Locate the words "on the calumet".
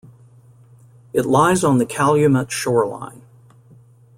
1.63-2.51